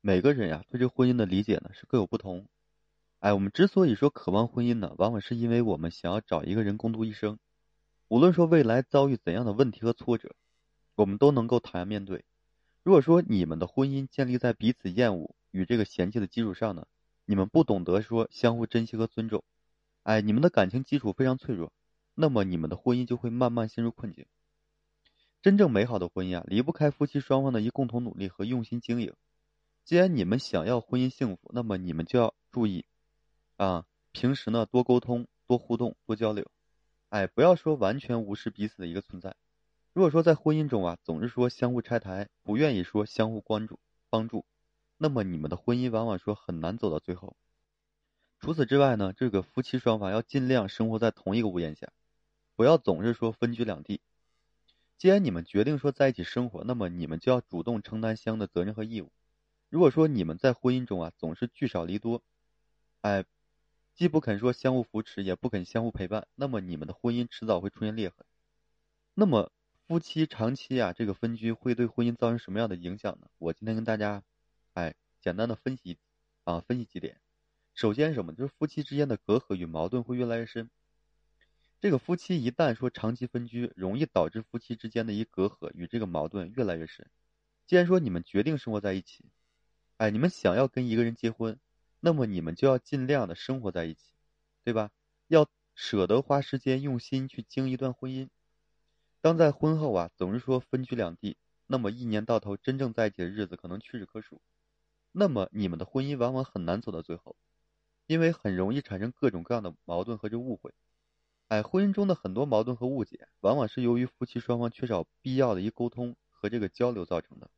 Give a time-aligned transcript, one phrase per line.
[0.00, 2.46] 每个人呀，对这婚姻的理解呢是各有不同。
[3.18, 7.36] 哎，我们之所以说渴望婚姻呢，往往是因为我们想要找一个人共度一生，
[8.06, 10.36] 无论说未来遭遇怎样的问题和挫折，
[10.94, 12.24] 我们都能够坦然面对。
[12.84, 16.86] 如果说你们的婚姻建立在彼此厌恶与这个嫌弃的基础上呢，
[17.24, 19.42] 你们不懂得说相互珍惜和尊重，
[20.04, 21.72] 哎，你们的感情基础非常脆弱，
[22.14, 24.26] 那么你们的婚姻就会慢慢陷入困境。
[25.42, 29.12] 真正美好的婚姻啊，离不开夫妻双方的一共同努力和用心经营。
[29.88, 32.84] 既然你们想要婚姻幸福，那么你们就要注意，
[33.56, 36.50] 啊，平时呢多沟通、多互动、多交流，
[37.08, 39.34] 哎，不要说完全无视彼此的一个存在。
[39.94, 43.78] 如果说在婚姻中啊，总是说相互拆台，不愿意说相互关注、
[44.10, 44.44] 帮助，
[44.98, 47.34] 那么你们的婚姻往往说很难走到最后。
[48.40, 51.90] 除此之外呢，这个夫妻双方要尽量生活在同一个屋檐下，
[52.56, 54.02] 不要总是说分居两地。
[54.98, 59.10] 既然你们决定说在一起生活，那么你们就要主动承担相应的责任和义务。
[59.70, 62.22] 如果说你们在婚姻中啊总是聚少离多，
[63.02, 63.24] 哎，
[63.94, 68.24] 既不肯说相互扶持，也不肯相互陪伴，那么你们的婚姻迟早会出现裂痕。
[69.14, 69.52] 那么
[69.86, 73.28] 夫妻长期啊这个分居会对婚姻造成什么样的影响呢？
[73.38, 74.22] 我今天跟大家，
[74.72, 75.98] 哎，简单的分析
[76.44, 77.20] 啊分析几点。
[77.74, 78.32] 首先什么？
[78.34, 80.70] 就是夫妻之间的隔阂与矛盾会越来越深。
[81.80, 87.06] 这个夫妻一旦说长期分居，容易导致夫妻之间的一隔阂与这个矛盾越来越深。
[87.66, 89.24] 既然说你们决定生活在一起，
[89.98, 91.58] 哎，你们想要跟一个人结婚，
[91.98, 94.12] 那么你们就要尽量的生活在一起，
[94.62, 94.92] 对吧？
[95.26, 98.28] 要舍得花时间用心去经一段婚姻。
[99.20, 104.40] 当在婚后啊，总是说分居两地，那么一年到头真正在一起的日子可能屈指可数。
[105.10, 107.34] 那么你们的婚姻往往很难走到最后，
[108.06, 110.72] 因为很容易产生各种各样的矛盾和这误会。
[111.48, 117.50] 哎，婚姻中的很多矛盾和误解，往往是由于夫妻双方缺少必要的一沟通和这个交流造成的。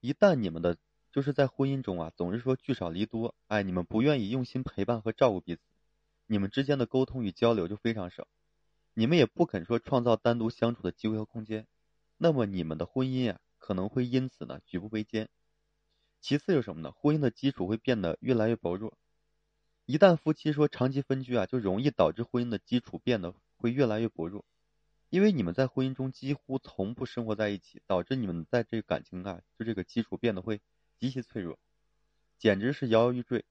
[0.00, 0.78] 一旦你们的
[1.14, 5.62] 就是在婚姻中啊，总是说聚少离多，哎，你们不愿意用心陪伴和照顾彼此，
[6.26, 8.26] 你们之间的沟通与交流就非常少，
[8.94, 11.68] 你们也不肯说创造单独相处的机会和空间，
[12.16, 15.28] 那么你们的婚姻啊，可能会因此呢举步维艰。
[16.20, 16.90] 其次有什么呢？
[16.90, 18.98] 婚姻的基础会变得越来越薄弱。
[19.86, 24.44] 一旦夫妻说长期分居啊，就容易导致婚姻的基础变得会越来越薄弱，
[25.10, 30.60] 因为你们在婚姻中几乎从不生活在一起，导致你们在这个感情啊，就这个基础变得会
[30.98, 31.58] 极其脆弱，
[32.38, 33.44] 简直是摇摇欲坠。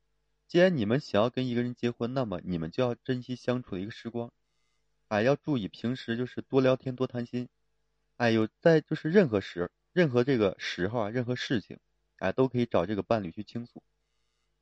[0.48, 4.32] 既然你们想要跟一个人结婚，那么你们就要珍惜相处的一个时光，
[5.08, 7.50] 哎，要注意平时就是多聊天多谈心，
[8.18, 11.80] 哎，有在就是任何时任何这个时候啊，任何事情，
[12.18, 13.82] 哎，都可以找这个伴侣去倾诉。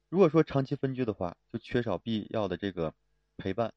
[0.09, 2.94] 如果说长期分居的话，就缺少必要的这个
[3.38, 3.74] 陪伴，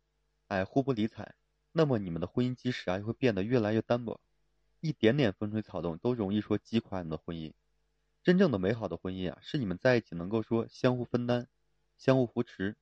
[0.48, 1.34] 哎，互不理睬，
[1.72, 4.20] 那么你们的婚姻基石啊就会变得越来越单薄，
[4.80, 7.52] 一点点风吹草动都容易说击垮你们的婚姻。
[8.24, 11.46] 真正的美好的婚姻啊，是你们在一起能够说相互分担、
[11.98, 12.74] 相互扶持。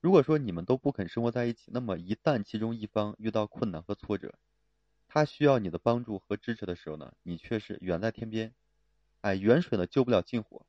[0.00, 4.34] 如果说你们都不肯生活在一起，那么一旦其中一方遇到困难和挫折，
[5.06, 8.52] 他需要你的帮助和支持的时候呢，你却是远在天边，
[9.20, 10.66] 哎，远水呢救不了近火。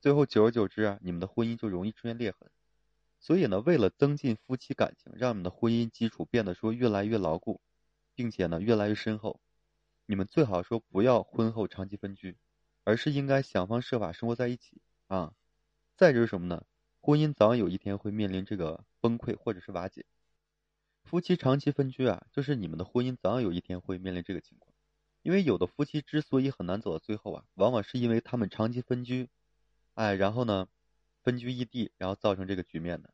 [0.00, 2.50] 最后，久而久之啊，你们的婚姻就容易出现裂痕。
[3.20, 7.60] 所以呢，为了增进夫妻感情，让你们的婚姻基础变得说越来越牢固，
[8.16, 9.38] 并且呢越来越深厚，
[10.06, 12.36] 你们最好说不要婚后长期分居，
[12.88, 15.34] 而是应该想方设法生活在一起啊。
[15.94, 16.64] 再就是什么呢？
[17.02, 20.06] 婚姻早晚有一天会面临这个崩溃或者是瓦解。
[21.04, 24.74] 夫妻长期分居啊，就是你们的婚姻早晚有一天会面临这个情况。
[25.20, 29.28] 因为有的夫妻之所以很难走到最后啊，往往是因为他们长期分居。
[29.92, 30.68] 哎，然后呢，
[31.22, 33.12] 分居异地，然后造成这个局面的，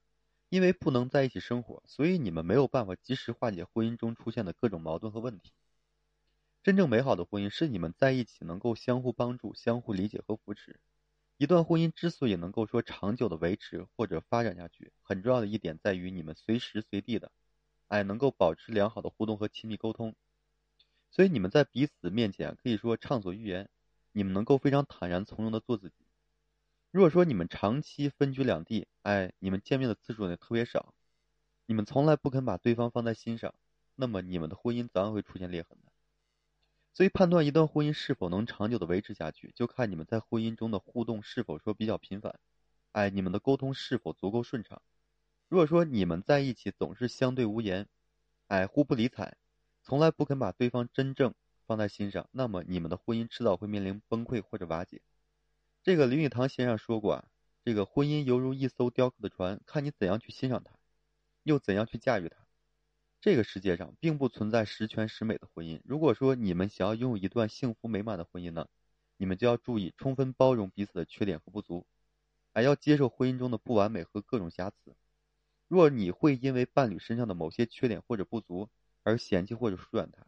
[0.50, 5.50] 因为不能在一起生活，所以你们没有办法及时化解婚姻中出现的各种矛盾和问题。
[6.64, 10.80] 真正美好的婚姻是你们在一起能够相互帮助、相互理解和扶持。
[11.36, 17.30] 一段婚姻之所以能够说长久的维持或者发展下去，很重要的一点在于你们随时随地的，
[17.88, 20.14] 哎，能够保持良好的互动和亲密沟通。
[21.10, 23.68] 所以你们在彼此面前可以说畅所欲言，
[24.12, 25.96] 你们能够非常坦然从容的做自己。
[26.90, 30.94] 如果说你们长期分居两地，哎，你们见面的次数呢特别少，
[31.66, 33.54] 你们从来不肯把对方放在心上，
[33.96, 35.76] 那么你们的婚姻早晚会出现裂痕。
[36.94, 42.38] 所以判断一段婚姻是否能长久的维持下去，就看你们在婚姻中的互动是否说比较频繁，
[42.92, 44.80] 哎，你们的沟通是否足够顺畅。
[45.48, 47.88] 如果说你们在一起总是相对无言，
[48.46, 49.36] 哎，互不理睬，
[49.82, 51.34] 从来不肯把对方真正
[51.66, 55.02] 放在心上，那么你们的婚姻迟早会面临崩溃或者瓦解。
[55.82, 57.24] 这个林语堂先生说过啊，
[57.64, 60.70] 这个婚姻犹如一艘雕刻的船，看你怎样去欣赏它，
[61.42, 62.43] 又怎样去驾驭它。
[63.24, 65.80] 这个世界上并不存在十全十美的婚姻。
[65.86, 68.68] 如果说你们想要拥有一段幸福美满的婚姻呢，
[69.16, 71.86] 你们就要注意充分包容彼此的缺点和不足，
[72.52, 74.94] 还要接受婚姻中的不完美和各种瑕疵。
[75.68, 78.68] 若你会因为伴侣身上的某些缺点或者不足
[79.02, 80.26] 而嫌弃或者疏远他，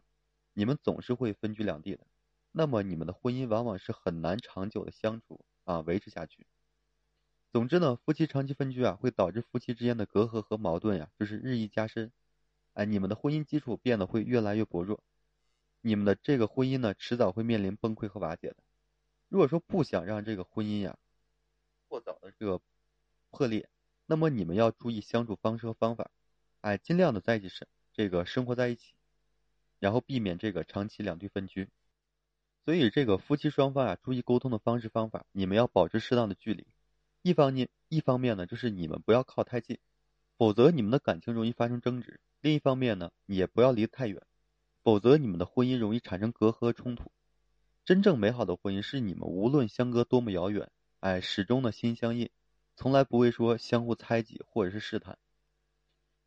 [0.54, 2.06] 你们总是会分居两地的。
[2.50, 6.46] 那么你们的婚姻往往是很难长久的相处啊，维持下去。
[7.52, 12.10] 总之呢，夫妻长期分居啊，会导致夫妻之间的隔阂和矛盾呀，就是日益加深。
[12.76, 15.02] 哎，你们的婚姻基础变得会越来越薄弱，
[15.80, 18.56] 你们的这个婚姻呢，迟早会面临崩溃和瓦解的。
[19.30, 20.98] 如果说不想让这个婚姻呀
[21.88, 22.60] 过早的这个
[23.30, 23.70] 破裂，
[24.04, 26.10] 那么你们要注意相处方式和方法，
[26.60, 28.92] 哎，尽量的在一起生这个生活在一起，
[29.78, 31.70] 然后避免这个长期两地分居。
[32.66, 36.66] 所以这个夫妻双方啊，注意沟通的方式方法，你们要保持适当的距离。
[37.22, 39.78] 一方面一方面呢，就是你们不要靠太近，
[40.36, 44.22] 否则你们的感情容易发生争执；另一方面呢，也不要离得太远，
[44.82, 47.10] 否则你们的婚姻容易产生隔阂冲突。
[47.84, 52.30] 真正美好的婚姻是你们无论相隔多么遥远，哎，始终的心相印。
[52.74, 55.16] 从来不会说相互猜忌或者是试探。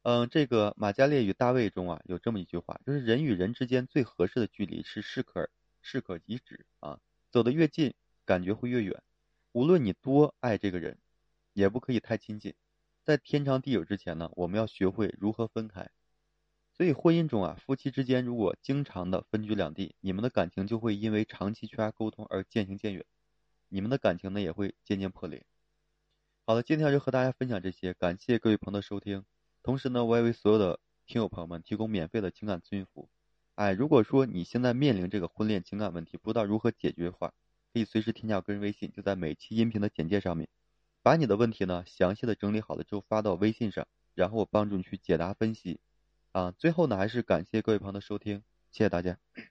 [0.02, 5.48] 嗯，这个《马加列与大卫》中啊有这么一句话，就是人与人之间最合适的距离是适可
[5.82, 7.94] 适可即止啊，走得越近，
[8.26, 9.04] 感觉会越远。
[9.52, 10.98] 无论你多爱这个人，
[11.54, 12.56] 也不可以太亲近。
[13.10, 15.90] 在天长地久之前呢，我们要学会如何分开。
[16.78, 23.04] 所以婚姻中啊，夫妻之间如果经常的分居两地，你们的感情就会因为长期缺乏沟通而渐行渐远，
[23.70, 25.44] 你们的感情呢也会渐渐破裂。
[26.46, 29.26] 好的，今天就和大家分享这些，感谢各位朋友的收听。
[29.64, 33.10] 同时呢，我也为所有的听友朋友们提供免费的情感咨询服务。
[33.56, 37.34] 哎，如果说你现在面临这个婚恋情感问题，不知道如何解决的话，
[37.74, 40.48] 可以随时添加我个人微信，就在每期音频的简介上面，
[41.10, 45.80] 把你的问题呢详细的整理好了之后发到微信上，然后我帮助你去解答分析。
[46.34, 49.18] 啊，最后呢，还是感谢各位朋友的收听，谢谢大家。